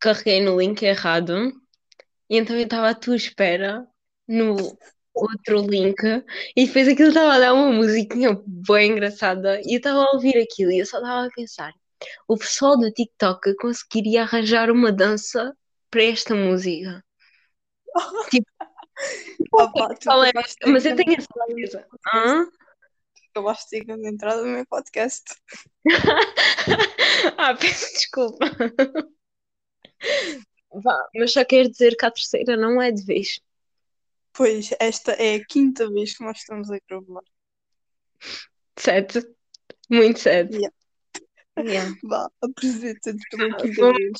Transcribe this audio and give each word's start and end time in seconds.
carreguei 0.00 0.40
no 0.40 0.58
link 0.58 0.82
errado 0.82 1.52
e 2.28 2.36
então 2.38 2.56
eu 2.56 2.62
estava 2.62 2.90
à 2.90 2.94
tua 2.94 3.16
espera 3.16 3.86
no 4.26 4.56
outro 5.14 5.60
link 5.66 6.02
e 6.56 6.66
depois 6.66 6.88
aquilo 6.88 7.08
estava 7.08 7.34
a 7.34 7.38
dar 7.38 7.54
uma 7.54 7.72
musiquinha 7.72 8.40
bem 8.46 8.92
engraçada 8.92 9.60
e 9.64 9.74
eu 9.74 9.78
estava 9.78 10.02
a 10.04 10.12
ouvir 10.12 10.36
aquilo 10.38 10.72
e 10.72 10.78
eu 10.78 10.86
só 10.86 10.98
estava 10.98 11.26
a 11.26 11.30
pensar 11.30 11.72
o 12.26 12.36
pessoal 12.36 12.78
do 12.78 12.90
TikTok 12.90 13.54
conseguiria 13.56 14.22
arranjar 14.22 14.70
uma 14.70 14.90
dança 14.92 15.54
para 15.90 16.04
esta 16.04 16.34
música. 16.34 17.04
tipo, 18.30 18.46
Opa, 19.52 19.94
é? 20.26 20.32
Mas 20.70 20.84
eu 20.84 20.96
tenho 20.96 21.16
essa 21.16 21.26
certeza. 21.46 21.86
de 23.34 23.64
dizer 23.64 23.84
que 23.84 23.96
não 23.96 24.08
entrada 24.08 24.42
no 24.42 24.48
meu 24.48 24.66
podcast. 24.66 25.24
ah, 27.36 27.54
peço 27.54 27.92
desculpa. 27.92 28.46
Vá, 30.82 31.08
mas 31.14 31.32
só 31.32 31.44
quero 31.44 31.70
dizer 31.70 31.96
que 31.96 32.04
a 32.04 32.10
terceira 32.10 32.56
não 32.56 32.80
é 32.80 32.90
de 32.90 33.02
vez. 33.04 33.40
Pois, 34.32 34.70
esta 34.78 35.12
é 35.12 35.36
a 35.36 35.44
quinta 35.44 35.90
vez 35.90 36.16
que 36.16 36.24
nós 36.24 36.38
estamos 36.38 36.70
a 36.70 36.78
gravar. 36.88 37.22
Sete. 38.76 39.22
Muito 39.88 40.20
sete. 40.20 40.54
Yeah. 40.54 40.74
Yeah. 41.58 41.94
Vá, 42.04 42.30
apresenta-te 42.40 43.18
pela 43.30 43.56
quinta 43.56 43.92
vez. 43.92 44.18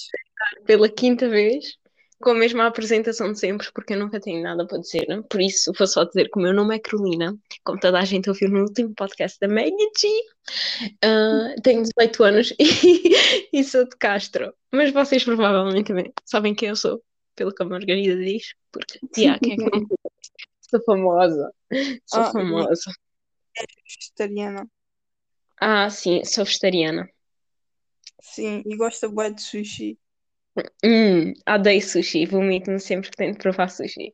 Pela 0.66 0.88
quinta 0.88 1.28
vez, 1.28 1.78
com 2.22 2.30
a 2.30 2.34
mesma 2.34 2.66
apresentação 2.66 3.32
de 3.32 3.38
sempre, 3.38 3.70
porque 3.72 3.94
eu 3.94 3.98
nunca 3.98 4.20
tenho 4.20 4.42
nada 4.42 4.66
para 4.66 4.78
dizer. 4.78 5.06
né? 5.08 5.22
Por 5.28 5.40
isso, 5.40 5.72
vou 5.76 5.86
só 5.86 6.04
dizer 6.04 6.28
que 6.30 6.38
o 6.38 6.42
meu 6.42 6.52
nome 6.52 6.76
é 6.76 6.78
Carolina, 6.78 7.36
como 7.64 7.80
toda 7.80 7.98
a 7.98 8.04
gente 8.04 8.28
ouviu 8.28 8.48
no 8.50 8.60
último 8.60 8.94
podcast 8.94 9.38
da 9.40 9.48
Maggie 9.48 9.72
G. 9.98 10.08
Ah, 11.02 11.54
tenho 11.62 11.82
18 11.82 12.24
anos 12.24 12.54
e, 12.60 13.48
e 13.52 13.64
sou 13.64 13.84
de 13.84 13.96
Castro. 13.96 14.52
Mas 14.72 14.92
vocês 14.92 15.24
provavelmente 15.24 15.86
também 15.88 16.12
sabem 16.24 16.54
quem 16.54 16.68
eu 16.68 16.76
sou, 16.76 17.02
pelo 17.34 17.54
que 17.54 17.62
a 17.62 17.66
Margarida 17.66 18.16
diz, 18.16 18.54
porque, 18.70 19.00
yeah, 19.16 19.38
quem 19.40 19.52
é 19.54 19.56
que 19.56 19.64
não? 19.64 19.86
Sou 20.70 20.80
famosa. 20.84 21.52
Sou 22.06 22.20
Ah, 22.22 22.30
famosa. 22.32 22.92
vegetariana. 23.84 24.70
Ah, 25.60 25.90
sim, 25.90 26.24
sou 26.24 26.44
vegetariana. 26.44 27.08
Sim, 28.22 28.62
e 28.64 28.76
gosta 28.76 29.08
bué 29.08 29.30
de 29.30 29.42
sushi. 29.42 29.98
Hum, 30.84 31.32
odeio 31.48 31.82
sushi, 31.82 32.26
vomito-me 32.26 32.80
sempre 32.80 33.10
que 33.10 33.16
tento 33.16 33.38
provar 33.38 33.68
sushi. 33.70 34.12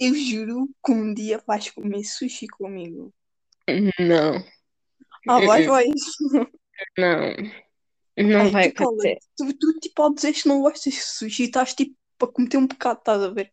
Eu 0.00 0.14
juro 0.14 0.68
que 0.84 0.92
um 0.92 1.12
dia 1.12 1.42
vais 1.46 1.70
comer 1.70 2.04
sushi 2.04 2.46
comigo. 2.46 3.12
Não, 3.98 4.44
Ah, 5.28 5.40
vais, 5.40 5.66
Uh-uh. 5.66 5.70
vais. 5.70 6.00
não, 6.98 7.34
não 8.16 8.40
Ai, 8.44 8.50
vai 8.50 8.70
tu 8.70 8.74
cala 8.74 8.92
acontecer. 8.92 9.18
tu, 9.36 9.52
tu 9.58 9.72
tipo 9.80 10.02
ao 10.02 10.14
dizer 10.14 10.32
que 10.32 10.48
não 10.48 10.60
gostas 10.62 10.94
de 10.94 11.00
sushi, 11.00 11.44
estás 11.44 11.74
tipo 11.74 11.94
para 12.18 12.32
cometer 12.32 12.56
um 12.58 12.66
pecado, 12.66 12.98
estás 12.98 13.22
a 13.22 13.28
ver? 13.30 13.52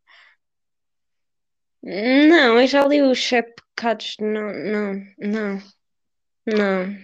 Não, 1.81 2.59
eu 2.61 2.67
já 2.67 2.85
li 2.87 3.01
os 3.01 3.19
sete 3.21 3.53
pecados. 3.75 4.15
Não, 4.19 4.53
não, 4.53 5.05
não, 5.19 5.59
não, 6.47 6.97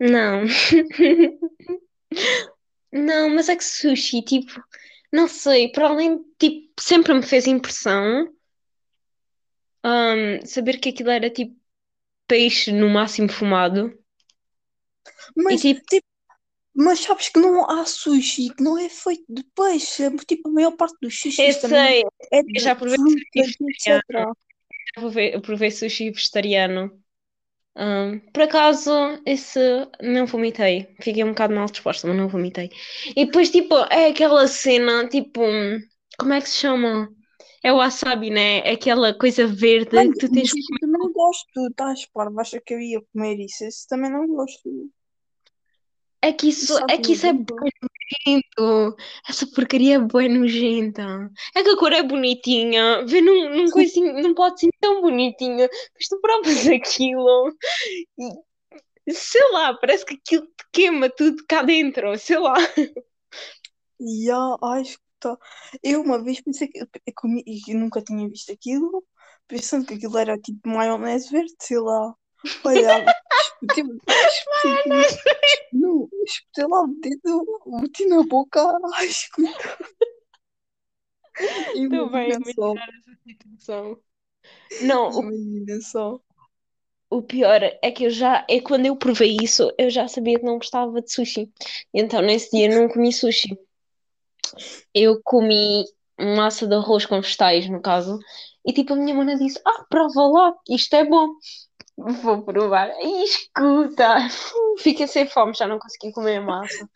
não. 0.00 0.44
Não, 2.94 3.28
mas 3.28 3.48
é 3.48 3.56
que 3.56 3.64
sushi, 3.64 4.22
tipo, 4.22 4.52
não 5.12 5.28
sei, 5.28 5.70
para 5.70 5.88
além 5.88 6.18
de, 6.18 6.24
tipo, 6.38 6.72
sempre 6.80 7.12
me 7.14 7.22
fez 7.22 7.46
impressão, 7.46 8.32
hum, 9.84 10.44
saber 10.46 10.78
que 10.80 10.88
aquilo 10.90 11.10
era 11.10 11.30
tipo 11.30 11.56
peixe 12.28 12.72
no 12.72 12.88
máximo 12.88 13.30
fumado. 13.30 13.92
E 15.38 15.42
Mas, 15.42 15.60
tipo, 15.60 15.80
tipo, 15.88 16.06
mas 16.74 17.00
sabes 17.00 17.28
que 17.28 17.40
não 17.40 17.68
há 17.70 17.86
sushi 17.86 18.50
que 18.54 18.62
não 18.62 18.78
é 18.78 18.88
feito 18.88 19.24
de 19.28 19.44
peixe. 19.56 20.10
Tipo, 20.26 20.48
a 20.48 20.52
maior 20.52 20.72
parte 20.76 20.96
dos 21.02 21.18
eu 21.38 21.52
sushis 21.52 21.58
também 21.60 21.88
sei, 21.92 22.02
é 22.32 22.42
eu 22.54 22.60
já 22.62 22.74
de 22.74 22.76
provei 22.76 22.96
sushi 22.98 23.30
frutas, 23.34 23.56
vegetariano. 23.58 24.02
etc. 24.02 24.34
Já 24.96 25.00
provei, 25.02 25.34
eu 25.34 25.42
provei 25.42 25.70
sushi 25.70 26.10
vegetariano. 26.10 27.03
Hum, 27.76 28.20
por 28.32 28.42
acaso, 28.44 28.90
esse 29.26 29.58
não 30.00 30.26
vomitei. 30.26 30.94
Fiquei 31.00 31.24
um 31.24 31.30
bocado 31.30 31.54
mal 31.54 31.66
disposta, 31.66 32.06
mas 32.06 32.16
não 32.16 32.28
vomitei. 32.28 32.70
E 33.16 33.26
depois, 33.26 33.50
tipo, 33.50 33.74
é 33.90 34.08
aquela 34.08 34.46
cena, 34.46 35.08
tipo, 35.08 35.40
como 36.18 36.32
é 36.32 36.40
que 36.40 36.48
se 36.48 36.56
chama? 36.58 37.08
É 37.62 37.72
o 37.72 37.76
wasabi, 37.76 38.30
né? 38.30 38.58
É 38.60 38.72
aquela 38.72 39.12
coisa 39.14 39.46
verde 39.46 39.90
Mano, 39.94 40.10
que 40.10 40.18
tu 40.18 40.30
tens 40.30 40.52
isso 40.54 40.72
eu 40.74 40.78
também 40.80 40.98
não 41.00 41.12
gosto. 41.12 41.66
Estás 41.68 42.04
parvo, 42.06 42.38
acha 42.40 42.60
que 42.60 42.74
eu 42.74 42.80
ia 42.80 43.00
comer 43.12 43.38
isso? 43.40 43.64
Isso 43.64 43.86
também 43.88 44.10
não 44.10 44.26
gosto. 44.26 44.68
É 46.24 46.32
que 46.32 46.48
isso, 46.48 46.64
Isso 46.64 46.74
sabe 46.78 46.94
é 46.94 46.96
que 46.96 47.12
isso 47.12 47.26
é 47.26 47.34
bué 47.34 47.68
nojento. 47.82 48.96
Essa 49.28 49.46
porcaria 49.46 49.96
é 49.96 49.98
bué 49.98 50.26
nojenta. 50.26 51.30
É 51.54 51.62
que 51.62 51.68
a 51.68 51.76
cor 51.76 51.92
é 51.92 52.02
bonitinha. 52.02 53.04
Vê 53.04 53.20
num, 53.20 53.54
num 53.54 53.70
coisinho, 53.70 54.14
num 54.22 54.32
potezinho 54.32 54.72
tão 54.80 55.02
bonitinho. 55.02 55.68
Mas 55.94 56.08
tu 56.08 56.18
provas 56.22 56.64
aquilo 56.66 57.54
e, 59.06 59.12
sei 59.12 59.50
lá, 59.52 59.74
parece 59.74 60.06
que 60.06 60.14
aquilo 60.14 60.46
te 60.46 60.64
queima 60.72 61.10
tudo 61.10 61.44
cá 61.46 61.62
dentro. 61.62 62.16
Sei 62.18 62.38
lá. 62.38 62.54
E 64.00 64.30
ah, 64.30 64.56
acho 64.78 64.96
que 64.96 65.04
tá. 65.20 65.36
Eu 65.82 66.00
uma 66.00 66.22
vez 66.24 66.40
pensei 66.40 66.68
que 66.68 66.80
eu 66.80 66.88
comi 67.14 67.42
e 67.46 67.74
nunca 67.74 68.00
tinha 68.00 68.26
visto 68.30 68.50
aquilo, 68.50 69.04
pensando 69.46 69.86
que 69.86 69.94
aquilo 69.94 70.16
era 70.16 70.38
tipo 70.38 70.66
maionese 70.70 71.30
verde, 71.30 71.52
sei 71.60 71.78
lá. 71.80 72.14
Olha, 72.64 73.13
espetei, 73.70 75.00
espetei, 75.00 75.68
não, 75.72 76.08
espetei 76.24 76.66
lá 76.66 76.82
o 76.82 76.88
dedo, 77.00 77.62
meti 77.80 78.06
na 78.06 78.22
boca, 78.22 78.60
ai, 78.94 79.06
escuta. 79.06 79.78
Estou 81.74 82.10
bem 82.10 82.30
só, 82.54 82.74
situação. 83.26 83.98
Não, 84.82 85.10
imagina 85.10 85.80
só. 85.80 86.20
o 87.10 87.22
pior 87.22 87.60
é 87.62 87.90
que 87.90 88.04
eu 88.04 88.10
já, 88.10 88.44
é 88.48 88.60
quando 88.60 88.86
eu 88.86 88.96
provei 88.96 89.36
isso, 89.42 89.72
eu 89.78 89.90
já 89.90 90.06
sabia 90.08 90.38
que 90.38 90.44
não 90.44 90.58
gostava 90.58 91.00
de 91.00 91.12
sushi. 91.12 91.52
Então 91.92 92.20
nesse 92.22 92.50
dia 92.50 92.68
não 92.68 92.88
comi 92.88 93.12
sushi. 93.12 93.58
Eu 94.92 95.20
comi 95.22 95.84
massa 96.18 96.66
de 96.66 96.74
arroz 96.74 97.06
com 97.06 97.20
vegetais, 97.20 97.68
no 97.68 97.80
caso, 97.80 98.18
e 98.64 98.72
tipo 98.72 98.92
a 98.92 98.96
minha 98.96 99.14
mana 99.14 99.36
disse: 99.36 99.60
Ah, 99.64 99.84
prova 99.88 100.22
lá, 100.28 100.54
isto 100.68 100.94
é 100.94 101.04
bom. 101.04 101.28
Vou 101.96 102.42
provar. 102.42 102.90
E 103.00 103.24
escuta, 103.24 104.28
fiquei 104.78 105.06
sem 105.06 105.28
fome, 105.28 105.54
já 105.54 105.66
não 105.66 105.78
consegui 105.78 106.12
comer 106.12 106.38
a 106.38 106.40
massa. 106.42 106.88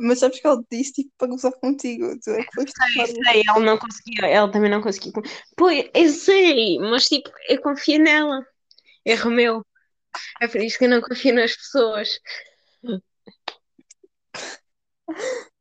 Mas 0.00 0.18
sabes 0.18 0.40
que 0.40 0.46
ela 0.46 0.62
disse 0.70 0.92
tipo 0.92 1.10
para 1.16 1.28
gozar 1.28 1.52
contigo, 1.52 2.18
tu 2.22 2.30
é 2.30 2.44
que 2.44 2.54
foste 2.54 2.72
Sei, 2.92 3.06
sei, 3.06 3.42
ela 3.48 3.60
não 3.60 3.78
conseguia, 3.78 4.26
ela 4.26 4.50
também 4.50 4.70
não 4.70 4.82
conseguia 4.82 5.12
comer. 5.12 5.30
Pois, 5.56 5.90
eu 5.94 6.08
sei, 6.08 6.78
mas 6.78 7.08
tipo, 7.08 7.30
eu 7.48 7.60
confio 7.60 7.98
nela. 7.98 8.44
Erro 9.04 9.30
meu. 9.30 9.64
É 10.40 10.48
por 10.48 10.60
isso 10.60 10.78
que 10.78 10.86
eu 10.86 10.90
não 10.90 11.00
confio 11.00 11.34
nas 11.34 11.54
pessoas. 11.54 12.18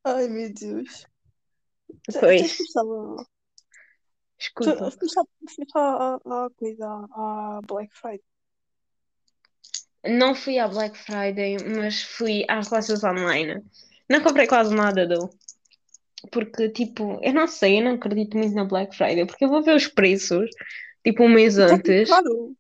Ai 0.04 0.28
meu 0.28 0.54
Deus. 0.54 1.06
Pois, 2.20 2.58
escuta. 4.40 4.90
à, 5.76 5.80
à, 5.80 6.16
à 6.16 6.50
coisa, 6.58 6.86
à 7.12 7.60
Black 7.68 7.94
Friday. 7.96 8.35
Não 10.08 10.36
fui 10.36 10.60
à 10.60 10.68
Black 10.68 10.98
Friday, 10.98 11.58
mas 11.78 12.02
fui 12.04 12.46
às 12.48 12.70
lojas 12.70 13.04
online. 13.04 13.62
Não 14.10 14.22
comprei 14.22 14.48
quase 14.48 14.74
nada, 14.74 15.08
do. 15.08 15.30
Porque, 16.32 16.70
tipo, 16.70 17.20
eu 17.24 17.34
não 17.34 17.48
sei, 17.48 17.80
eu 17.80 17.84
não 17.84 17.94
acredito 17.94 18.38
muito 18.38 18.56
na 18.56 18.66
Black 18.66 18.96
Friday, 18.96 19.26
porque 19.26 19.46
eu 19.46 19.50
vou 19.50 19.62
ver 19.64 19.76
os 19.76 19.88
preços, 19.88 20.50
tipo, 21.04 21.24
um 21.24 21.30
mês 21.30 21.56
tudo 21.56 21.72
antes. 21.74 22.10
caro. 22.10 22.56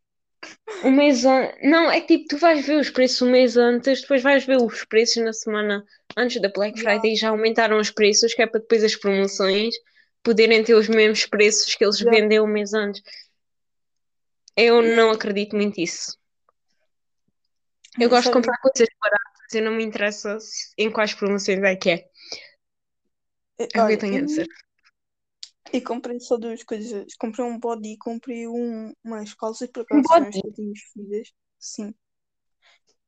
Um 0.83 0.91
mês 0.91 1.25
antes. 1.25 1.57
Não, 1.63 1.89
é 1.89 2.01
que 2.01 2.17
tipo, 2.17 2.27
tu 2.29 2.37
vais 2.37 2.65
ver 2.65 2.79
os 2.79 2.89
preços 2.89 3.21
um 3.21 3.31
mês 3.31 3.57
antes, 3.57 4.01
depois 4.01 4.21
vais 4.21 4.45
ver 4.45 4.57
os 4.57 4.85
preços 4.85 5.23
na 5.23 5.33
semana 5.33 5.83
antes 6.17 6.41
da 6.41 6.49
Black. 6.49 6.79
Friday 6.79 7.13
e 7.13 7.15
já 7.15 7.29
aumentaram 7.29 7.79
os 7.79 7.89
preços, 7.91 8.33
que 8.33 8.41
é 8.41 8.47
para 8.47 8.59
depois 8.59 8.83
as 8.83 8.95
promoções 8.95 9.73
poderem 10.23 10.63
ter 10.63 10.73
os 10.75 10.87
mesmos 10.87 11.25
preços 11.25 11.73
que 11.75 11.83
eles 11.83 11.99
Yeah. 11.99 12.19
vendem 12.19 12.39
um 12.39 12.47
mês 12.47 12.73
antes. 12.73 13.01
Eu 14.57 14.81
não 14.81 15.11
acredito 15.11 15.55
muito 15.55 15.79
nisso. 15.79 16.17
Eu 17.99 18.09
gosto 18.09 18.27
de 18.27 18.33
comprar 18.33 18.57
coisas 18.57 18.87
baratas, 19.01 19.53
eu 19.53 19.63
não 19.63 19.73
me 19.73 19.83
interessa 19.83 20.37
em 20.77 20.91
quais 20.91 21.13
promoções 21.13 21.61
é 21.63 21.75
que 21.75 21.89
é. 21.89 22.09
É 23.59 23.81
o 23.81 23.87
que 23.87 23.93
eu 23.93 23.99
tenho 23.99 24.17
a 24.17 24.25
dizer. 24.25 24.47
eu 25.71 25.83
comprei 25.83 26.19
só 26.19 26.37
duas 26.37 26.63
coisas. 26.63 27.15
Comprei 27.17 27.45
um 27.45 27.59
body 27.59 27.93
e 27.93 27.97
comprei 27.97 28.47
um, 28.47 28.93
umas 29.03 29.33
calças, 29.33 29.69
Um 29.75 29.81
acaso 29.81 30.07
são 30.07 30.23
as 30.23 30.23
body? 30.23 30.41
que 30.41 30.47
eu 30.47 30.53
tenho 30.53 30.73
vestidas. 30.73 31.33
Sim. 31.59 31.93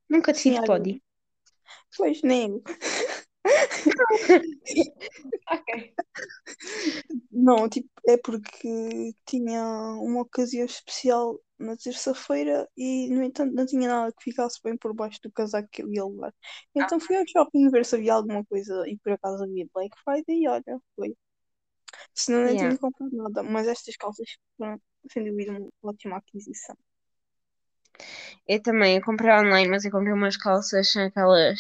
Nunca 0.10 0.34
Sim, 0.34 0.54
tive 0.54 0.68
body. 0.68 1.04
Pois, 1.96 2.22
nem 2.22 2.52
eu. 2.52 2.64
Ok. 5.50 5.94
Não, 7.32 7.70
tipo, 7.70 7.90
é 8.08 8.18
porque 8.18 9.14
tinha 9.26 9.64
uma 10.02 10.22
ocasião 10.22 10.66
especial 10.66 11.40
na 11.60 11.76
terça-feira 11.78 12.68
e, 12.78 13.10
no 13.10 13.24
entanto, 13.24 13.54
não 13.54 13.66
tinha 13.66 13.88
nada 13.90 14.14
que 14.14 14.24
ficasse 14.24 14.60
bem 14.64 14.78
por 14.78 14.94
baixo 14.94 15.20
do 15.24 15.32
casaco 15.32 15.68
que 15.72 15.84
eu 15.84 15.92
ia 15.92 16.06
levar. 16.06 16.34
Então 16.76 17.00
fui 17.00 17.16
ao 17.18 17.28
shopping 17.28 17.70
ver 17.70 17.86
se 17.86 17.96
havia 17.96 18.14
alguma 18.14 18.46
coisa 18.46 18.84
e 18.88 18.98
por 19.00 19.14
acaso 19.14 19.44
havia 19.44 19.68
Black 19.74 19.96
Friday 20.04 20.44
e 20.44 20.48
olha, 20.50 20.80
foi. 20.96 21.16
Senão 22.14 22.44
não 22.46 22.56
Yeah. 22.56 22.58
tinha 22.58 22.78
comprado 22.78 23.16
nada, 23.16 23.44
mas 23.44 23.68
estas 23.68 23.96
calças 23.96 24.28
foram, 24.58 24.82
sem 25.12 25.24
dúvida, 25.26 25.54
uma 25.54 25.70
ótima 25.84 26.18
aquisição. 26.18 26.76
Eu 28.48 28.62
também, 28.62 28.96
eu 28.98 29.04
comprei 29.04 29.32
online, 29.32 29.70
mas 29.70 29.86
eu 29.86 29.92
comprei 29.92 30.14
umas 30.14 30.38
calças, 30.38 30.92
são 30.92 31.04
aquelas. 31.06 31.60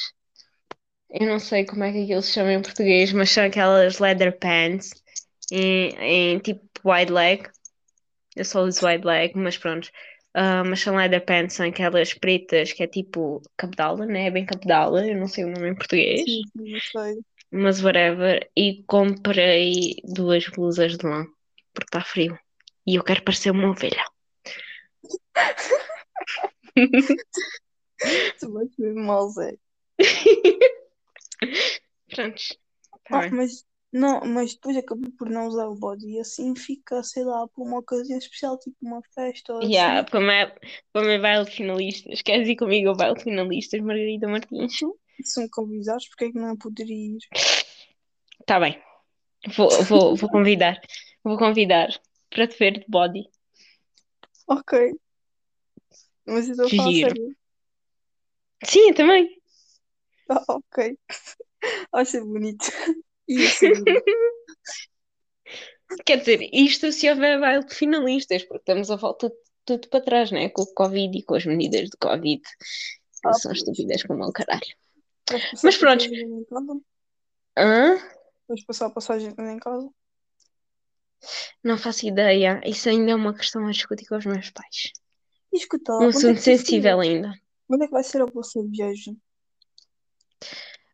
Eu 1.09 1.27
não 1.27 1.39
sei 1.39 1.65
como 1.65 1.83
é 1.83 1.91
que 1.91 2.03
aquilo 2.03 2.21
se 2.21 2.33
chama 2.33 2.53
em 2.53 2.61
português, 2.61 3.11
mas 3.13 3.29
são 3.31 3.45
aquelas 3.45 3.99
leather 3.99 4.37
pants 4.39 4.91
em, 5.51 5.89
em 6.35 6.39
tipo 6.39 6.61
wide 6.85 7.11
leg. 7.11 7.49
Eu 8.37 8.45
só 8.45 8.61
uso 8.63 8.85
wide 8.87 9.05
leg, 9.05 9.33
mas 9.35 9.57
pronto. 9.57 9.89
Ah, 10.33 10.63
mas 10.63 10.81
são 10.81 10.95
leather 10.95 11.25
pants, 11.25 11.55
são 11.55 11.65
aquelas 11.67 12.13
pretas 12.13 12.71
que 12.73 12.83
é 12.83 12.87
tipo 12.87 13.41
cabedala, 13.57 14.05
né? 14.05 14.27
É 14.27 14.31
bem 14.31 14.45
cabedala, 14.45 15.07
eu 15.07 15.17
não 15.17 15.27
sei 15.27 15.45
o 15.45 15.49
nome 15.49 15.69
em 15.69 15.75
português, 15.75 16.21
Sim, 16.25 16.43
não 16.55 16.79
sei. 16.79 17.23
mas 17.51 17.81
whatever. 17.83 18.49
E 18.55 18.83
comprei 18.85 19.95
duas 20.03 20.47
blusas 20.49 20.97
de 20.97 21.05
lã, 21.05 21.25
porque 21.73 21.87
está 21.87 22.01
frio. 22.01 22.37
E 22.85 22.95
eu 22.95 23.03
quero 23.03 23.23
parecer 23.23 23.51
uma 23.51 23.69
ovelha. 23.69 24.03
Tu 28.39 28.51
vais 28.53 28.69
ver 28.77 28.93
mal, 28.95 29.29
Zé. 29.29 29.57
Prontos. 32.09 32.57
Tá 33.03 33.19
Ah, 33.19 33.21
bem. 33.21 33.31
mas, 33.31 33.65
não, 33.91 34.21
mas 34.25 34.53
depois 34.53 34.77
acabei 34.77 35.11
por 35.11 35.29
não 35.29 35.47
usar 35.47 35.67
o 35.67 35.75
body 35.75 36.15
e 36.15 36.19
assim 36.19 36.55
fica, 36.55 37.01
sei 37.03 37.23
lá, 37.23 37.47
por 37.47 37.65
uma 37.65 37.79
ocasião 37.79 38.17
especial, 38.17 38.57
tipo 38.59 38.75
uma 38.81 39.01
festa 39.13 39.53
ou 39.53 39.59
Yeah, 39.63 40.03
assim. 40.03 40.11
para 40.11 40.19
o 40.19 40.23
meu, 40.23 40.51
para 40.93 41.05
meu 41.05 41.21
baile 41.21 41.45
de 41.45 41.51
finalistas. 41.51 42.21
Queres 42.21 42.47
ir 42.47 42.55
comigo 42.55 42.89
ao 42.89 42.95
baile 42.95 43.15
de 43.15 43.23
finalistas, 43.23 43.81
Margarida 43.81 44.27
Martins? 44.27 44.73
Se 45.23 45.41
me 45.41 45.49
convidares, 45.49 46.07
porque 46.09 46.25
é 46.25 46.31
que 46.31 46.39
não 46.39 46.55
poderia 46.57 46.95
ir? 47.15 47.17
Tá 48.45 48.59
bem. 48.59 48.81
Vou, 49.55 49.69
vou, 49.83 50.15
vou 50.15 50.29
convidar. 50.29 50.79
Vou 51.23 51.37
convidar 51.37 51.89
para 52.29 52.47
te 52.47 52.57
ver 52.57 52.79
de 52.79 52.85
body. 52.87 53.23
Ok. 54.47 54.73
Mas 56.25 56.47
eu 56.47 56.51
estou 56.51 56.67
a 56.67 56.69
falar 56.69 56.91
Giro. 56.91 57.15
sério. 57.15 57.35
Sim, 58.63 58.89
eu 58.89 58.95
também. 58.95 59.29
Ah, 60.29 60.43
ok. 60.47 60.97
Ser 62.05 62.23
bonito. 62.23 62.65
Quer 66.05 66.17
dizer, 66.19 66.49
isto 66.53 66.91
se 66.91 67.09
houver 67.09 67.39
baile 67.39 67.65
de 67.65 67.73
finalistas, 67.73 68.43
porque 68.43 68.59
estamos 68.61 68.91
a 68.91 68.95
volta 68.97 69.29
de 69.29 69.35
tudo 69.65 69.87
para 69.89 70.03
trás, 70.03 70.31
né? 70.31 70.49
Com 70.49 70.63
o 70.63 70.73
Covid 70.73 71.17
e 71.17 71.23
com 71.23 71.35
as 71.35 71.45
medidas 71.45 71.89
de 71.89 71.97
Covid. 71.97 72.41
Ah, 73.23 73.29
Eles 73.29 73.41
são 73.41 73.51
estúpidas 73.51 74.03
como 74.03 74.25
o 74.25 74.31
caralho. 74.33 74.61
Mas 75.63 75.77
pronto. 75.77 76.05
Hã? 77.57 77.97
Vais 78.47 78.63
passar 78.65 78.87
a 78.87 78.91
passagem 78.91 79.33
em 79.37 79.59
casa? 79.59 79.89
Não 81.63 81.77
faço 81.77 82.05
ideia. 82.05 82.61
Isso 82.65 82.89
ainda 82.89 83.11
é 83.11 83.15
uma 83.15 83.33
questão 83.33 83.65
a 83.67 83.71
discutir 83.71 84.05
com 84.07 84.17
os 84.17 84.25
meus 84.25 84.49
pais. 84.49 84.91
E 85.53 85.57
escuta, 85.57 85.93
Um 85.93 86.03
é 86.03 86.11
que 86.11 86.17
assunto 86.17 86.39
ser? 86.39 86.57
sensível 86.57 86.99
ainda. 86.99 87.33
Onde 87.69 87.83
é 87.83 87.87
que 87.87 87.93
vai 87.93 88.03
ser 88.03 88.21
a 88.21 88.25
vossa 88.25 88.61
viagem? 88.63 89.17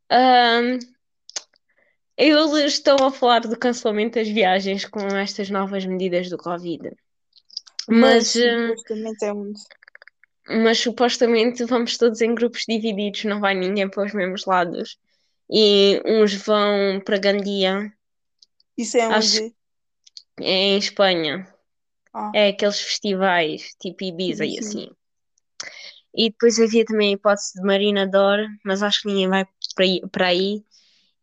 Ahm, 0.10 0.80
eles 2.18 2.74
estão 2.74 2.98
a 3.06 3.12
falar 3.12 3.42
do 3.42 3.58
cancelamento 3.58 4.16
das 4.20 4.28
viagens 4.30 4.86
com 4.86 5.00
estas 5.18 5.50
novas 5.50 5.86
medidas 5.86 6.30
do 6.30 6.38
Covid. 6.38 6.92
Mas 7.88 8.26
Mas, 8.26 8.36
ah, 8.36 8.74
supostamente 8.76 9.26
é 9.26 9.32
mas 10.48 10.80
supostamente 10.80 11.66
vamos 11.66 11.98
todos 11.98 12.22
em 12.22 12.34
grupos 12.36 12.64
divididos, 12.68 13.24
não 13.26 13.40
vai 13.40 13.54
ninguém 13.56 13.90
para 13.90 14.06
os 14.06 14.14
mesmos 14.14 14.46
lados. 14.46 14.98
E 15.50 16.02
uns 16.06 16.34
vão 16.34 17.02
para 17.06 17.18
Gandia, 17.20 17.94
Isso 18.78 18.98
é 18.98 19.08
acho 19.08 19.42
onde? 19.42 19.56
que 20.38 20.44
é 20.46 20.52
em 20.76 20.78
Espanha. 20.78 21.48
Ah, 22.14 22.34
É 22.34 22.50
aqueles 22.50 22.82
festivais, 22.82 23.76
tipo 23.82 24.04
Ibiza 24.06 24.46
sim, 24.46 24.48
e 24.48 24.60
sim. 24.60 24.60
assim. 24.60 24.90
E 26.16 26.30
depois 26.30 26.60
havia 26.60 26.86
também 26.86 27.10
a 27.10 27.14
hipótese 27.14 27.54
de 27.56 27.62
Marina 27.62 28.08
Dor, 28.08 28.40
mas 28.66 28.82
acho 28.84 29.02
que 29.02 29.08
ninguém 29.10 29.30
vai 29.30 29.46
para 30.12 30.28
aí. 30.28 30.64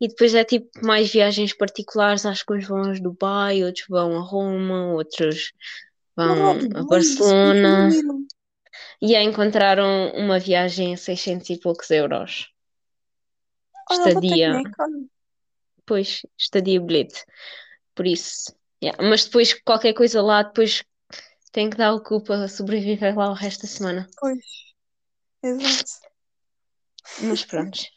E 0.00 0.08
depois 0.08 0.35
é 0.35 0.44
tipo 0.44 0.69
mais 0.82 1.12
viagens 1.12 1.52
particulares, 1.52 2.25
acho 2.25 2.44
que 2.47 2.55
uns 2.55 2.67
vão 2.67 2.82
a 2.82 2.93
Dubai, 2.94 3.62
outros 3.62 3.87
vão 3.87 4.17
a 4.17 4.23
Roma, 4.23 4.93
outros 4.94 5.52
vão 6.17 6.52
a 6.75 6.82
Barcelona. 6.85 7.91
isso 7.91 7.97
é 7.97 8.02
giro. 8.02 8.26
E 9.02 9.14
aí 9.14 9.25
encontraram 9.25 10.12
uma 10.14 10.38
viagem 10.38 10.94
a 10.94 10.97
600 10.97 11.50
e 11.50 11.58
poucos 11.58 11.91
euros. 11.91 12.50
Que 13.87 13.94
Estadia, 13.94 14.62
pois, 15.85 16.23
estadia 16.38 16.81
bilhete. 16.81 17.25
Por 17.94 18.06
isso, 18.06 18.55
yeah. 18.82 18.96
Mas 19.03 19.25
depois 19.25 19.53
qualquer 19.53 19.93
coisa 19.93 20.23
lá, 20.23 20.43
depois 20.43 20.85
tem 21.53 21.69
que 21.69 21.76
dar 21.76 21.93
o 21.93 22.03
cu 22.03 22.23
para 22.23 22.49
sobreviver 22.49 23.17
lá 23.17 23.31
o 23.31 23.35
resto 23.35 23.62
da 23.62 23.69
semana. 23.69 24.08
Pois, 24.19 24.44
exato. 25.43 25.91
Mas 27.23 27.44
pronto. 27.44 27.79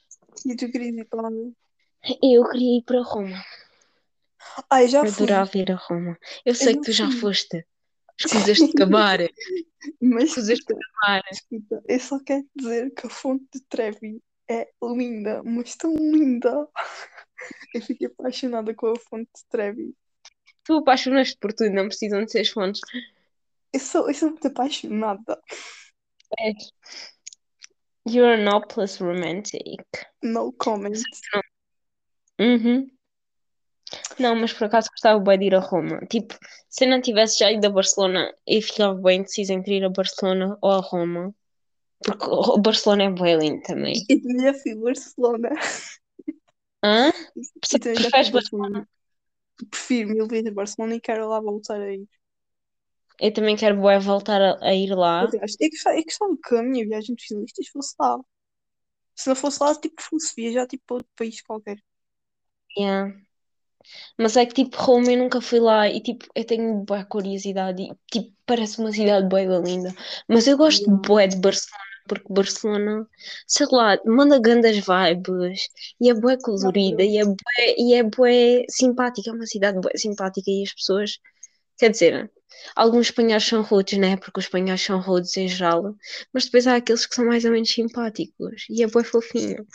E 0.46 0.58
tu 0.58 0.70
querias 0.70 0.96
ir 0.98 1.06
para 1.06 1.28
onde? 1.28 1.54
Eu 2.22 2.50
queria 2.50 2.80
ir 2.80 2.84
para 2.84 3.02
Roma. 3.02 3.44
Ai, 4.70 4.88
já 4.88 5.00
Eu 5.00 5.12
fui. 5.12 5.24
adorava 5.26 5.58
ir 5.58 5.72
a 5.72 5.76
Roma. 5.76 6.18
Eu 6.46 6.52
Eu 6.52 6.56
sei 6.56 6.74
já 6.74 6.80
que 6.80 6.86
tu 6.86 6.92
já 6.92 7.10
fui. 7.10 7.20
foste. 7.20 7.66
Escusas 8.20 8.58
de 8.58 8.72
acabar. 8.72 9.20
Mas 10.02 10.24
Escusas 10.30 10.48
de 10.48 10.54
escuta, 10.54 10.80
acabar. 11.02 11.24
escuta, 11.32 11.84
eu 11.88 12.00
só 12.00 12.20
quero 12.24 12.48
dizer 12.56 12.94
que 12.94 13.08
a 13.08 13.10
fonte 13.10 13.46
de 13.54 13.62
Trevi 13.62 14.22
é 14.50 14.70
linda, 14.82 15.42
mas 15.44 15.76
tão 15.76 15.94
linda. 15.96 16.68
Eu 17.74 17.82
fiquei 17.82 18.08
apaixonada 18.08 18.74
com 18.74 18.88
a 18.88 18.96
fonte 19.00 19.30
de 19.36 19.46
Trevi. 19.50 19.94
Tu 20.64 20.78
apaixonaste 20.78 21.38
por 21.40 21.52
tudo, 21.52 21.72
não 21.72 21.88
precisam 21.88 22.24
de 22.24 22.32
ser 22.32 22.40
as 22.42 22.50
fontes. 22.50 22.80
Eu 23.74 23.80
sou, 23.82 24.08
eu 24.08 24.14
sou 24.14 24.30
muito 24.30 24.48
apaixonada. 24.48 25.42
És. 26.40 26.72
You're 28.08 28.34
an 28.42 28.48
hopeless 28.54 29.02
romantic. 29.04 29.82
No 30.22 30.54
comment. 30.54 30.94
Uhum. 32.44 32.92
Não, 34.20 34.36
mas 34.36 34.52
por 34.52 34.66
acaso 34.66 34.90
gostava 34.90 35.20
bem 35.20 35.40
de 35.40 35.46
ir 35.46 35.56
a 35.56 35.60
Roma. 35.60 36.00
Tipo, 36.08 36.38
se 36.70 36.84
eu 36.84 36.90
não 36.90 37.02
tivesse 37.02 37.40
já 37.40 37.50
ido 37.52 37.66
a 37.66 37.70
Barcelona, 37.70 38.34
eu 38.46 38.62
ficava 38.62 38.94
bem 38.96 39.22
decisa 39.22 39.54
entre 39.54 39.78
ir 39.78 39.86
a 39.86 39.90
Barcelona 39.90 40.58
ou 40.62 40.72
a 40.72 40.80
Roma. 40.80 41.34
Porque 42.04 42.26
o 42.26 42.58
Barcelona 42.58 43.04
é 43.06 43.10
bem 43.12 43.38
lindo 43.38 43.62
também. 43.62 43.94
Eu 44.10 44.22
também 44.22 44.42
já 44.42 44.54
fui 44.54 44.72
a 44.74 44.76
Barcelona. 44.76 45.50
Hã? 46.84 47.12
Já 47.72 47.80
fui 47.82 47.94
Preferes 47.94 48.28
a 48.28 48.32
Barcelona? 48.32 48.90
Prefiro 49.70 50.10
mil 50.10 50.28
vezes 50.28 50.54
Barcelona 50.54 50.96
e 50.96 51.00
quero 51.00 51.30
lá 51.30 51.40
voltar 51.40 51.80
a 51.80 51.94
ir. 51.94 52.08
Eu 53.20 53.32
também 53.32 53.56
quero 53.56 53.80
bué 53.80 54.00
voltar 54.00 54.42
a, 54.42 54.58
a 54.62 54.74
ir 54.74 54.94
lá. 54.94 55.26
Gostava, 55.26 55.96
eu 55.98 56.04
gostava 56.04 56.38
que 56.44 56.56
a 56.56 56.64
minha 56.64 56.86
viagem 56.86 57.16
de 57.16 57.26
finalistas 57.26 57.68
fosse 57.70 57.96
lá. 57.98 58.20
Se 59.16 59.30
não 59.30 59.36
fosse 59.36 59.64
lá, 59.64 59.74
tipo, 59.76 60.02
fosse 60.02 60.34
viajar 60.36 60.68
tipo, 60.68 60.84
para 60.86 60.96
outro 60.96 61.12
país 61.16 61.42
qualquer. 61.42 61.78
Yeah. 62.78 63.12
Mas 64.18 64.38
é 64.38 64.46
que 64.46 64.54
tipo, 64.54 64.78
Roma 64.78 65.12
eu 65.12 65.18
nunca 65.18 65.42
fui 65.42 65.60
lá 65.60 65.88
e 65.88 66.02
tipo, 66.02 66.26
eu 66.36 66.46
tenho 66.46 66.84
boa 66.84 67.04
curiosidade 67.06 67.82
e 67.84 67.92
tipo, 68.12 68.34
parece 68.46 68.80
uma 68.80 68.92
cidade 68.92 69.28
bué 69.28 69.48
da 69.48 69.60
linda. 69.60 69.94
Mas 70.28 70.48
eu 70.48 70.58
gosto 70.58 70.84
Yeah. 70.84 71.02
bué 71.08 71.28
de 71.28 71.38
Barcelona, 71.38 71.84
porque 72.08 72.34
Barcelona, 72.34 73.08
sei 73.48 73.68
lá, 73.72 73.98
manda 74.06 74.40
grandes 74.40 74.78
vibes 74.86 75.68
e 76.02 76.10
é 76.10 76.14
bué 76.14 76.38
colorida 76.38 77.04
e 77.04 77.18
é 77.18 77.26
bué, 77.26 77.76
e 77.78 77.94
é 77.96 78.04
bué 78.04 78.66
simpática, 78.70 79.30
é 79.30 79.34
uma 79.34 79.46
cidade 79.46 79.80
bué 79.80 79.92
simpática 79.96 80.50
e 80.50 80.64
as 80.64 80.74
pessoas, 80.74 81.20
quer 81.80 81.90
dizer, 81.92 82.32
alguns 82.76 83.08
espanhóis 83.08 83.44
são 83.46 83.62
rudes, 83.64 83.98
né? 84.00 84.18
Porque 84.18 84.40
os 84.40 84.46
espanhóis 84.46 84.82
são 84.82 85.00
rudes 85.02 85.36
em 85.38 85.48
geral, 85.48 85.96
mas 86.34 86.46
depois 86.46 86.68
há 86.68 86.76
aqueles 86.78 87.06
que 87.06 87.16
são 87.16 87.26
mais 87.26 87.46
ou 87.46 87.52
menos 87.52 87.72
simpáticos 87.72 88.66
e 88.70 88.84
é 88.84 88.88
bué 88.88 89.04
fofinho. 89.04 89.66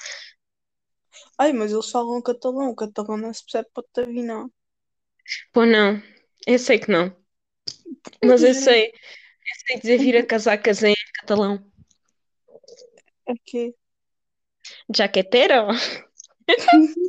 Ai, 1.39 1.53
mas 1.53 1.73
eles 1.73 1.91
falam 1.91 2.23
catalão. 2.23 2.71
O 2.71 2.77
catalão 2.77 3.17
não 3.17 3.33
se 3.33 3.43
percebe 3.45 3.69
para 3.73 3.85
tavinar. 3.93 4.47
Pô, 5.53 5.65
não, 5.65 6.03
eu 6.47 6.59
sei 6.59 6.79
que 6.79 6.91
não. 6.91 7.15
Mas 8.25 8.43
eu 8.43 8.55
sei, 8.55 8.87
eu 8.89 9.57
sei 9.67 9.79
dizer 9.79 9.99
vir 9.99 10.17
a 10.17 10.25
casar, 10.27 10.59
casei 10.59 10.93
em 10.93 11.13
catalão. 11.21 11.63
Que 13.45 13.75
Jaqueteiro? 14.95 15.69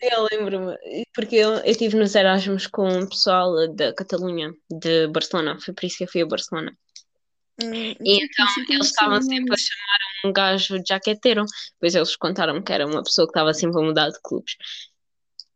Eu 0.00 0.28
lembro-me, 0.30 0.76
porque 1.12 1.36
eu, 1.36 1.54
eu 1.54 1.64
estive 1.64 1.96
nos 1.96 2.14
Erasmus 2.14 2.66
com 2.68 2.86
o 2.86 3.08
pessoal 3.08 3.74
da 3.74 3.92
Catalunha, 3.92 4.52
de 4.70 5.08
Barcelona, 5.08 5.58
foi 5.60 5.74
por 5.74 5.84
isso 5.84 5.98
que 5.98 6.04
eu 6.04 6.08
fui 6.08 6.22
a 6.22 6.26
Barcelona. 6.26 6.76
Hum, 7.60 7.94
E 8.04 8.24
então, 8.24 8.46
é 8.46 8.64
que 8.64 8.72
Eles 8.72 8.86
estavam 8.86 9.20
sempre 9.22 9.54
a 9.54 9.56
chamar 9.56 9.98
um 10.24 10.32
gajo 10.32 10.78
de 10.80 10.88
jaqueteiro, 10.88 11.44
pois 11.80 11.94
eles 11.94 12.16
contaram 12.16 12.62
que 12.62 12.72
era 12.72 12.86
uma 12.86 13.02
pessoa 13.02 13.26
que 13.26 13.30
estava 13.32 13.52
sempre 13.54 13.80
a 13.80 13.84
mudar 13.84 14.08
de 14.10 14.18
clubes. 14.22 14.56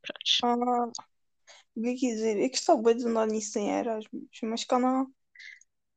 Prontos. 0.02 0.38
Ah, 0.42 0.87
o 1.76 1.82
que 1.82 1.94
dizer? 1.94 2.38
Eu 2.38 2.49
gostava 2.50 2.82
bem 2.82 2.97
de 2.97 3.06
andar 3.06 3.26
nisso 3.26 3.59
em 3.59 3.71
Erasmus, 3.71 4.28
mas 4.42 4.64
cá 4.64 4.78
não. 4.78 5.06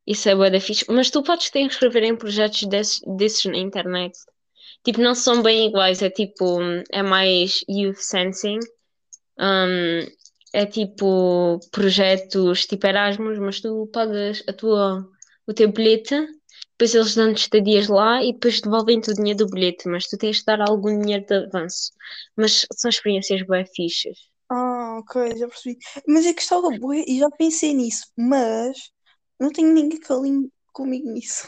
Isso 0.07 0.29
é 0.29 0.35
bué 0.35 0.49
da 0.51 0.59
fixe. 0.59 0.85
Mas 0.89 1.09
tu 1.09 1.23
podes 1.23 1.49
te 1.49 1.59
inscrever 1.59 2.03
em 2.03 2.15
projetos 2.15 2.63
desses, 2.63 3.01
desses 3.17 3.45
na 3.45 3.57
internet. 3.57 4.17
Tipo, 4.83 5.01
não 5.01 5.15
são 5.15 5.41
bem 5.41 5.67
iguais. 5.67 6.01
É 6.01 6.09
tipo, 6.09 6.59
é 6.91 7.01
mais 7.03 7.61
youth 7.67 7.97
sensing. 7.97 8.59
Um, 9.39 10.01
é 10.53 10.65
tipo 10.65 11.59
projetos 11.71 12.65
tipo 12.65 12.87
Erasmus, 12.87 13.39
mas 13.39 13.59
tu 13.61 13.89
pagas 13.93 14.43
a 14.47 14.53
tua, 14.53 15.09
o 15.47 15.53
teu 15.53 15.71
bilhete, 15.71 16.15
depois 16.71 16.93
eles 16.95 17.15
dão-te 17.15 17.37
estadias 17.43 17.87
lá 17.87 18.23
e 18.23 18.33
depois 18.33 18.61
devolvem-te 18.61 19.11
o 19.11 19.13
dinheiro 19.13 19.39
do 19.39 19.49
bilhete, 19.49 19.87
mas 19.87 20.07
tu 20.07 20.17
tens 20.17 20.37
de 20.39 20.45
dar 20.45 20.61
algum 20.61 20.99
dinheiro 20.99 21.25
de 21.25 21.35
avanço. 21.45 21.91
Mas 22.35 22.65
são 22.73 22.89
experiências 22.89 23.41
bem 23.47 23.65
fixas. 23.75 24.17
Ah, 24.49 24.97
ok, 24.99 25.37
já 25.37 25.47
percebi. 25.47 25.77
Mas 26.07 26.25
é 26.25 26.33
que 26.33 26.41
estava 26.41 26.69
boa 26.79 26.95
e 26.97 27.19
já 27.19 27.29
pensei 27.31 27.73
nisso, 27.73 28.05
mas 28.17 28.77
não 29.39 29.49
tenho 29.51 29.73
ninguém 29.73 29.99
que 29.99 30.11
alinhe 30.13 30.51
comigo 30.73 31.09
nisso. 31.11 31.47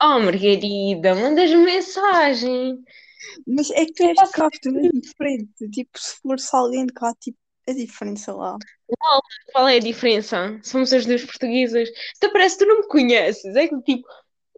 Oh, 0.00 0.18
Margarida, 0.20 1.14
mandas 1.14 1.50
mensagem. 1.52 2.78
Mas 3.46 3.70
é 3.70 3.86
que 3.86 3.92
tu 3.94 4.02
és 4.04 4.30
cá, 4.32 4.48
tu 4.62 4.70
não 4.72 4.80
é 4.80 4.90
diferente. 4.90 5.68
Tipo, 5.70 5.98
se 5.98 6.16
fosse 6.20 6.54
alguém 6.56 6.86
de 6.86 6.92
cá, 6.92 7.12
tipo, 7.20 7.38
é 7.66 7.72
diferente, 7.74 8.20
sei 8.20 8.34
lá. 8.34 8.58
Qual, 8.86 9.22
qual 9.52 9.68
é 9.68 9.76
a 9.76 9.80
diferença? 9.80 10.58
Somos 10.62 10.92
as 10.92 11.06
duas 11.06 11.24
portuguesas. 11.24 11.88
Então 12.16 12.32
parece 12.32 12.58
que 12.58 12.64
tu 12.64 12.68
não 12.68 12.80
me 12.80 12.88
conheces. 12.88 13.56
É 13.56 13.68
que 13.68 13.80
tipo, 13.82 14.06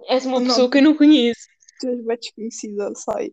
és 0.09 0.25
uma 0.26 0.40
Não, 0.40 0.47
pessoa 0.49 0.71
que 0.71 0.78
eu 0.78 0.83
não 0.83 0.97
conheço. 0.97 1.47
tu 1.80 1.88
és 1.88 2.04
bem 2.04 2.16
desconhecida, 2.18 2.92
sai. 2.95 3.30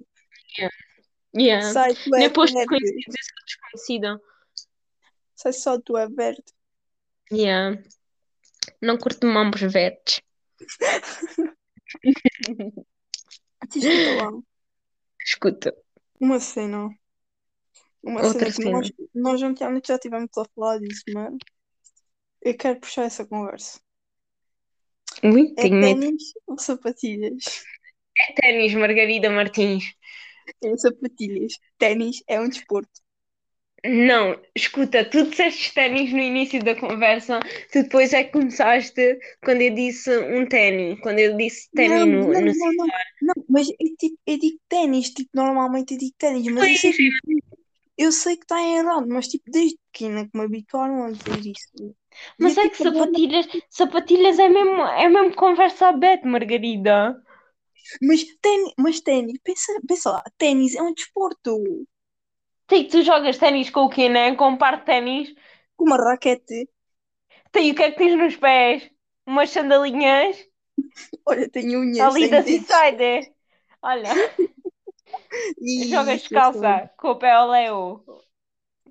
Yeah. 1.36 1.72
Sai, 1.74 1.94
tu 1.96 2.16
é 2.16 2.30
conhecer 2.30 2.66
que 2.68 2.78
sou 2.78 3.46
desconhecida. 3.46 4.22
Sai 5.36 5.54
só, 5.54 5.80
tu 5.80 5.98
é 5.98 6.08
verde. 6.08 6.44
Yeah. 7.32 7.82
Não 8.82 8.98
curto 8.98 9.26
mambos 9.26 9.62
verdes. 9.62 10.22
Te 13.70 13.80
escuta 13.80 14.24
lá. 14.24 14.32
Escuta, 15.26 15.76
Uma 16.20 16.40
cena. 16.40 16.90
Uma 18.04 18.26
outra 18.26 18.52
cena 18.52 18.72
nós, 18.72 18.92
nós 19.16 19.42
antigamente 19.42 19.88
já 19.88 19.98
tivemos 19.98 20.30
a 20.38 20.46
falar 20.54 20.80
disso, 20.80 21.04
mas 21.14 21.36
eu 22.42 22.58
quero 22.58 22.80
puxar 22.80 23.04
essa 23.04 23.26
conversa. 23.26 23.80
Ui, 25.24 25.54
É 25.58 25.64
tenho 25.64 25.76
medo. 25.76 26.00
ténis 26.02 26.24
ou 26.46 26.60
sapatilhas? 26.60 27.44
É 28.20 28.34
ténis, 28.34 28.74
Margarida 28.74 29.30
Martins. 29.30 29.86
É 30.62 30.78
sapatilhas. 30.78 31.54
Ténis 31.78 32.22
é 32.28 32.40
um 32.40 32.50
desporto. 32.50 33.04
Não, 33.86 34.40
escuta, 34.56 35.04
tu 35.04 35.30
disseste 35.30 35.74
ténis 35.74 36.14
no 36.14 36.20
início 36.20 36.64
da 36.64 36.74
conversa, 36.74 37.42
tu 37.70 37.84
depois 37.84 38.14
é 38.14 38.24
que 38.24 38.32
começaste 38.32 39.20
quando 39.44 39.62
eu 39.62 39.76
disse 39.76 40.10
um 40.20 40.48
ténis, 40.48 40.98
quando 41.02 41.20
eu 41.20 41.36
disse 41.36 41.70
ténis 41.72 42.00
no, 42.00 42.32
não, 42.32 42.42
no 42.42 42.46
não, 42.46 42.74
não, 42.74 42.88
não, 43.22 43.46
mas 43.50 43.68
eu, 43.68 43.96
tipo, 44.00 44.18
eu 44.26 44.40
digo 44.40 44.58
ténis, 44.70 45.10
tipo, 45.10 45.30
normalmente 45.34 45.96
eu 45.96 46.00
digo 46.00 46.14
ténis, 46.18 46.48
mas 46.54 46.70
eu 46.72 46.78
sei 46.78 46.94
que, 46.94 47.10
eu 47.98 48.12
sei 48.12 48.36
que 48.38 48.44
está 48.44 48.62
errado, 48.62 49.08
mas 49.08 49.28
tipo, 49.28 49.50
desde 49.52 49.78
pequena 49.92 50.28
que 50.30 50.38
me 50.38 50.46
habituaram 50.46 51.04
a 51.06 51.12
dizer 51.12 51.46
isso. 51.48 51.96
Mas 52.40 52.56
E 52.56 52.60
eu, 52.60 52.64
é 52.64 52.70
que 52.70 52.78
tipo, 52.78 52.84
sapatilhas, 52.86 53.48
sapatilhas 53.70 54.38
é 54.40 54.48
mesmo, 54.50 54.82
é 54.84 55.08
mesmo 55.10 55.36
conversa 55.36 55.88
aberta, 55.88 56.28
Margarida. 56.28 57.16
Mas 58.08 58.22
ténis, 58.44 58.74
mas 58.84 59.02
ténis, 59.02 59.38
pensa, 59.44 59.72
pensa 59.88 60.12
lá, 60.12 60.24
ténis 60.38 60.76
é 60.76 60.82
um 60.84 60.94
desporto. 60.94 61.52
Tem, 62.68 62.88
tu 62.90 63.02
jogas 63.04 63.38
ténis 63.38 63.70
com 63.70 63.82
o 63.86 63.90
quê, 63.90 64.10
né? 64.10 64.36
Com 64.36 64.50
um 64.50 64.58
par 64.58 64.80
de 64.80 64.86
ténis. 64.86 65.34
Com 65.76 65.86
uma 65.86 65.98
raquete, 65.98 66.68
Tem 67.54 67.72
o 67.72 67.76
que 67.76 67.84
é 67.84 67.92
que 67.92 67.98
tens 67.98 68.18
nos 68.18 68.36
pés? 68.36 68.90
Umas 69.26 69.50
sandalinhas 69.50 70.36
olha, 71.26 71.50
tem 71.50 71.76
unhas, 71.78 72.16
ali 72.16 72.28
da. 72.30 72.44
Olha, 73.82 74.14
Jogas 75.90 76.22
isso, 76.22 76.36
eu 76.36 76.42
sei. 76.44 76.62
descalça 76.62 76.90
com 76.98 77.10
o 77.10 77.16
pé 77.20 77.32
ao 77.32 77.50
leo. 77.52 78.08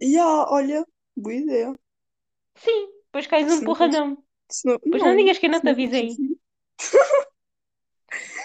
Ya, 0.03 0.27
olha, 0.51 0.85
boa 1.17 1.35
ideia. 1.35 1.75
Sim, 2.55 2.87
depois 3.07 3.27
cais 3.27 3.47
um 3.51 3.63
não 3.63 3.63
porradão. 3.63 4.17
Se 4.51 4.67
não, 4.69 4.79
Pois 4.91 5.03
não 5.05 5.17
digas 5.17 5.39
que 5.39 5.47
eu 5.47 5.51
não 5.51 5.63
te 5.63 5.71
não 5.71 5.73
avisei. 5.73 6.09
assim, 6.09 6.37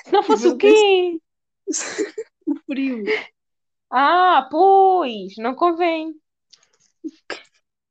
Se 0.03 0.12
não 0.12 0.24
fosse 0.24 0.48
Mas 0.48 0.51
o 0.51 0.57
quê? 0.57 1.22
o 2.46 2.55
frio. 2.65 3.13
Ah, 3.91 4.48
pois, 4.50 5.36
não 5.38 5.53
convém. 5.55 6.13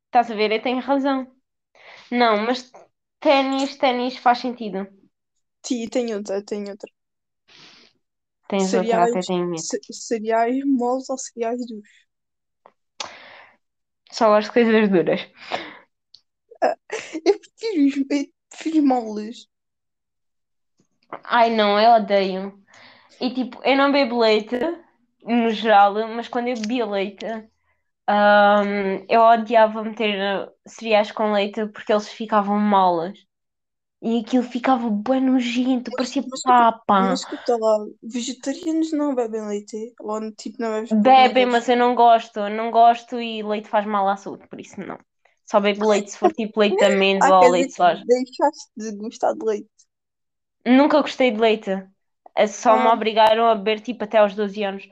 Estás 0.09 0.31
a 0.33 0.35
ver? 0.41 0.51
Eu 0.53 0.61
tenho 0.63 0.81
razão. 0.81 1.19
Não, 2.11 2.35
mas 2.47 2.61
ténis, 3.21 3.77
ténis 3.79 4.17
faz 4.19 4.39
sentido. 4.41 4.81
Sim, 5.63 5.87
tem 5.91 6.15
outra, 6.15 6.43
tem 6.43 6.67
outra. 6.71 6.91
Tens 8.49 8.75
outra, 8.75 8.99
Cereais, 8.99 9.17
medo. 9.47 9.69
ce- 9.69 9.81
cereais 9.93 10.65
moles 10.67 11.09
ou 11.11 11.19
cereais 11.19 11.61
duros? 11.67 11.89
Só 14.17 14.27
de 14.41 14.51
coisas 14.51 14.89
duras. 14.91 15.21
Eu 17.25 17.39
prefiro, 17.39 18.07
eu 18.11 18.27
prefiro 18.51 18.87
moles. 18.87 19.49
Ai, 21.25 21.51
não, 21.51 21.79
eu 21.81 21.91
odeio. 21.93 22.63
E 23.21 23.35
tipo, 23.35 23.63
eu 23.65 23.77
não 23.77 23.93
bebo 23.93 24.19
leite, 24.19 24.57
no 25.25 25.51
geral, 25.51 25.95
mas 26.09 26.29
quando 26.29 26.49
eu 26.49 26.57
bebia 26.57 26.87
leite, 26.87 27.27
hum, 28.09 29.07
eu 29.09 29.21
odiava 29.23 29.85
meter 29.85 30.51
cereais 30.67 31.13
com 31.13 31.33
leite 31.33 31.67
porque 31.69 31.93
eles 31.93 32.09
ficavam 32.13 32.61
moles. 32.61 33.26
E 34.07 34.21
aquilo 34.21 34.43
ficava 34.45 34.89
bem 34.91 35.21
nojento, 35.21 35.93
parecia 35.93 36.23
papa. 36.45 37.01
mas 37.03 37.21
escuta 37.21 37.57
lá, 37.57 37.87
vegetarianos 38.03 38.93
não 38.93 39.15
bebem 39.15 39.47
leite? 39.49 39.95
Ou 40.01 40.33
tipo, 40.33 40.57
não 40.61 40.71
bebes 40.73 40.91
Bebem, 40.91 41.47
mas 41.47 41.69
eu 41.69 41.77
não 41.77 41.95
gosto, 41.95 42.39
eu 42.41 42.51
não 42.51 42.71
gosto 42.73 43.21
e 43.21 43.41
leite 43.43 43.69
faz 43.69 43.87
mal 43.87 44.09
à 44.09 44.17
saúde, 44.17 44.47
por 44.49 44.61
isso 44.61 44.81
não. 44.81 44.99
Só 45.45 45.61
bebo 45.61 45.89
leite 45.89 46.11
se 46.11 46.19
for 46.19 46.33
tipo 46.33 46.59
leite 46.61 46.79
de 46.79 46.85
amêndoa 46.87 47.43
ou 47.43 47.49
leite 47.51 47.75
de 47.75 47.77
soja. 47.77 48.05
deixaste 48.09 48.71
de 48.77 48.93
gostar 48.97 49.35
de 49.35 49.45
leite. 49.45 49.71
Nunca 50.67 51.01
gostei 51.01 51.31
de 51.31 51.39
leite. 51.41 51.71
É 52.35 52.47
Só 52.47 52.77
me 52.77 52.89
Ah. 52.89 52.89
obrigaram 52.89 53.47
a 53.49 53.55
beber 53.55 53.81
tipo 53.81 54.05
até 54.05 54.19
aos 54.19 54.35
12 54.35 54.63
anos. 54.65 54.87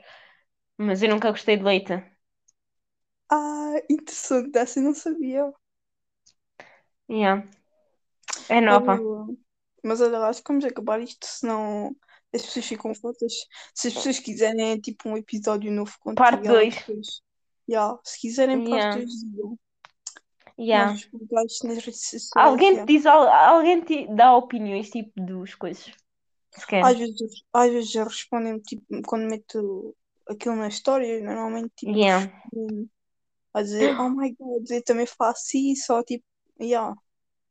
Mas 0.77 1.03
eu 1.03 1.09
nunca 1.09 1.31
gostei 1.31 1.57
de 1.57 1.63
leite. 1.63 1.93
Ah, 3.29 3.75
interessante, 3.89 4.57
essa 4.57 4.79
eu 4.79 4.83
não 4.85 4.93
sabia. 4.95 5.53
Yeah. 7.07 7.43
É 8.49 8.61
nova. 8.61 8.99
Oh, 9.01 9.35
Mas 9.83 10.01
olha 10.01 10.17
lá, 10.19 10.29
acho 10.29 10.41
que 10.43 10.47
vamos 10.47 10.65
acabar 10.65 10.99
isto, 11.01 11.25
senão 11.25 11.95
as 12.33 12.41
pessoas 12.41 12.65
ficam 12.65 12.93
fotas. 12.95 13.33
Se 13.73 13.87
as 13.87 13.93
pessoas 13.93 14.19
quiserem, 14.19 14.79
tipo, 14.79 15.09
um 15.09 15.17
episódio 15.17 15.71
novo 15.71 15.93
contigo, 15.99 16.15
Parte 16.23 16.47
ela 16.47 16.57
dois. 16.57 16.75
depois. 16.75 17.21
Yeah, 17.69 17.97
se 18.03 18.19
quiserem 18.19 18.69
parte 18.69 18.73
Yeah. 18.73 18.99
2, 18.99 19.23
digam. 19.23 19.59
Yeah. 20.57 20.95
Alguém 22.35 22.75
te 22.77 22.85
diz, 22.85 23.05
al- 23.05 23.27
alguém 23.27 23.81
te 23.81 24.07
dá 24.15 24.35
opiniões 24.35 24.89
tipo 24.89 25.11
dos 25.21 25.55
coisas. 25.55 25.91
Às 26.83 26.97
vezes, 26.97 27.43
às 27.51 27.71
vezes 27.71 27.91
já 27.91 28.03
respondem, 28.05 28.59
tipo, 28.59 28.85
quando 29.05 29.29
meto 29.29 29.95
aquilo 30.27 30.55
na 30.55 30.67
história, 30.69 31.21
normalmente, 31.21 31.71
tipo, 31.75 31.91
Yeah. 31.97 32.31
a 33.53 33.61
dizer, 33.61 33.99
oh 33.99 34.09
my 34.09 34.33
god, 34.39 34.69
eu 34.69 34.83
também 34.83 35.05
faço 35.05 35.57
isso, 35.57 35.93
ou 35.93 36.03
tipo, 36.03 36.23
yeah, 36.61 36.95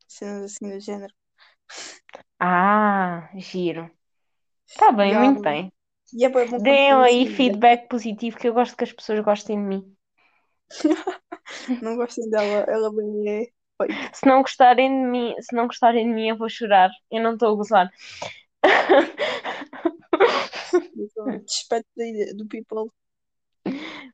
cenas 0.07 0.51
assim 0.53 0.69
do 0.69 0.79
género. 0.79 1.13
Ah, 2.39 3.29
giro. 3.35 3.89
Tá 4.77 4.91
bem, 4.91 5.09
Yeah. 5.11 5.29
muito 5.29 5.41
bem. 5.41 5.71
E 6.13 6.25
é 6.25 6.29
bom 6.29 6.45
Deem 6.61 6.91
aí 6.93 7.27
feedback. 7.27 7.87
positivo 7.87 8.37
que 8.37 8.47
eu 8.47 8.53
gosto 8.53 8.75
que 8.77 8.83
as 8.83 8.91
pessoas 8.93 9.19
gostem 9.21 9.57
de 9.57 9.63
mim. 9.67 9.95
Não 11.81 11.95
gostem 11.95 12.29
dela, 12.29 12.65
ela 12.67 12.91
bem 12.93 13.29
é 13.29 13.47
fake. 13.77 14.17
Se 14.17 14.25
não 14.25 14.41
gostarem 14.41 14.89
de 14.89 15.07
mim, 15.09 15.35
se 15.41 15.55
não 15.55 15.67
gostarem 15.67 16.07
de 16.07 16.13
mim, 16.13 16.29
eu 16.29 16.37
vou 16.37 16.49
chorar. 16.49 16.89
Eu 17.11 17.21
não 17.21 17.33
estou 17.33 17.53
a 17.53 17.55
gozar. 17.55 17.91
Despeito 21.45 21.87
do 22.35 22.47
people. 22.47 22.91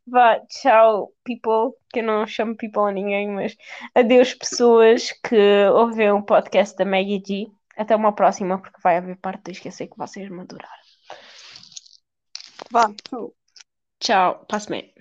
Vá, 0.08 0.39
tchau, 0.48 1.13
people, 1.24 1.77
que 1.93 2.00
eu 2.00 2.03
não 2.03 2.25
chamo 2.27 2.55
people 2.55 2.81
a 2.84 2.91
ninguém, 2.91 3.29
mas 3.29 3.55
adeus, 3.96 4.34
pessoas 4.34 5.12
que 5.24 5.65
ouvem 5.74 6.12
o 6.12 6.24
podcast 6.24 6.75
da 6.75 6.86
Maggie 6.86 7.24
G. 7.25 7.51
Até 7.77 7.96
uma 7.96 8.13
próxima, 8.13 8.60
porque 8.60 8.81
vai 8.81 8.98
haver 8.98 9.17
parte 9.17 9.43
2 9.46 9.60
que 9.60 9.70
eu 9.70 9.72
sei 9.72 9.88
que 9.88 9.98
vocês 9.98 10.29
me 10.29 10.41
adoraram. 10.41 10.84
Vá, 12.72 12.91
tchau. 13.10 13.34
Tchau, 14.00 14.46
passe 14.48 14.70
bem. 14.70 14.93